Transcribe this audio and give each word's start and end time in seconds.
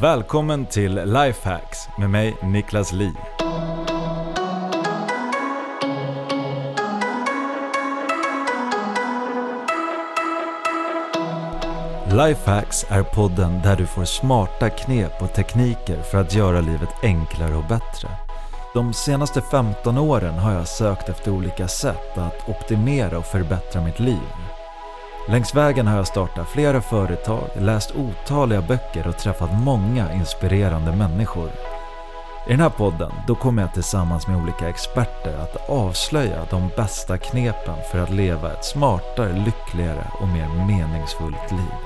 Välkommen 0.00 0.66
till 0.66 0.94
Lifehacks 0.94 1.88
med 1.98 2.10
mig 2.10 2.36
Niklas 2.42 2.92
Li. 2.92 3.12
Lifehacks 12.10 12.86
är 12.88 13.02
podden 13.02 13.62
där 13.62 13.76
du 13.76 13.86
får 13.86 14.04
smarta 14.04 14.70
knep 14.70 15.22
och 15.22 15.32
tekniker 15.32 16.02
för 16.02 16.18
att 16.18 16.34
göra 16.34 16.60
livet 16.60 16.90
enklare 17.02 17.54
och 17.54 17.64
bättre. 17.68 18.08
De 18.74 18.92
senaste 18.92 19.40
15 19.40 19.98
åren 19.98 20.34
har 20.34 20.52
jag 20.52 20.68
sökt 20.68 21.08
efter 21.08 21.30
olika 21.30 21.68
sätt 21.68 22.18
att 22.18 22.48
optimera 22.48 23.18
och 23.18 23.26
förbättra 23.26 23.84
mitt 23.84 24.00
liv. 24.00 24.47
Längs 25.30 25.54
vägen 25.54 25.86
har 25.86 25.96
jag 25.96 26.06
startat 26.06 26.48
flera 26.48 26.80
företag, 26.80 27.44
läst 27.58 27.92
otaliga 27.96 28.62
böcker 28.62 29.08
och 29.08 29.18
träffat 29.18 29.50
många 29.52 30.12
inspirerande 30.12 30.92
människor. 30.92 31.50
I 32.46 32.50
den 32.50 32.60
här 32.60 32.70
podden 32.70 33.12
då 33.26 33.34
kommer 33.34 33.62
jag 33.62 33.74
tillsammans 33.74 34.26
med 34.26 34.42
olika 34.42 34.68
experter 34.68 35.38
att 35.38 35.70
avslöja 35.70 36.46
de 36.50 36.70
bästa 36.76 37.18
knepen 37.18 37.74
för 37.90 37.98
att 37.98 38.10
leva 38.10 38.52
ett 38.52 38.64
smartare, 38.64 39.32
lyckligare 39.32 40.10
och 40.20 40.28
mer 40.28 40.48
meningsfullt 40.66 41.50
liv. 41.50 41.78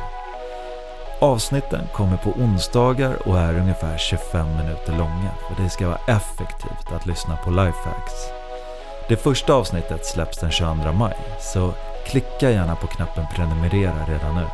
Avsnitten 1.20 1.84
kommer 1.92 2.16
på 2.16 2.30
onsdagar 2.30 3.28
och 3.28 3.38
är 3.38 3.58
ungefär 3.58 3.98
25 3.98 4.56
minuter 4.56 4.92
långa 4.92 5.30
för 5.48 5.62
det 5.62 5.70
ska 5.70 5.88
vara 5.88 6.00
effektivt 6.06 6.92
att 6.92 7.06
lyssna 7.06 7.36
på 7.36 7.50
Lifehacks. 7.50 8.14
Det 9.08 9.16
första 9.16 9.54
avsnittet 9.54 10.06
släpps 10.06 10.38
den 10.38 10.50
22 10.50 10.92
maj 10.92 11.16
så 11.40 11.72
klicka 12.06 12.50
gärna 12.50 12.76
på 12.76 12.86
knappen 12.86 13.24
prenumerera 13.34 14.04
redan 14.08 14.34
nu. 14.34 14.46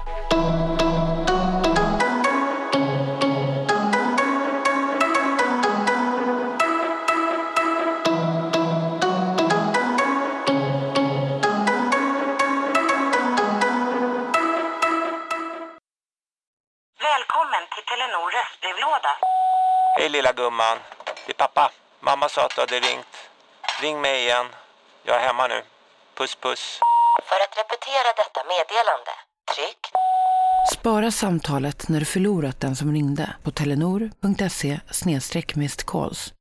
Välkommen 17.00 17.62
till 17.74 17.84
Telenor 17.88 18.30
röstbrevlåda. 18.36 19.12
Hej 19.96 20.08
lilla 20.08 20.32
gumman. 20.32 20.78
Det 21.26 21.32
är 21.32 21.34
pappa. 21.34 21.70
Mamma 22.00 22.28
sa 22.28 22.44
att 22.44 22.54
du 22.54 22.60
hade 22.60 22.80
ringt. 22.80 23.30
Ring 23.80 24.00
mig 24.00 24.22
igen. 24.22 24.46
Jag 25.02 25.16
är 25.16 25.20
hemma 25.26 25.46
nu. 25.46 25.62
Puss 26.14 26.34
puss. 26.34 26.80
För 27.28 27.36
att 27.44 27.54
repetera 27.58 28.10
detta 28.22 28.40
meddelande, 28.52 29.12
tryck 29.54 29.82
Spara 30.72 31.10
samtalet 31.10 31.88
när 31.88 32.00
du 32.00 32.06
förlorat 32.06 32.60
den 32.60 32.76
som 32.76 32.92
ringde 32.92 33.34
på 33.42 33.50
telenor.se 33.50 34.80
calls. 35.86 36.32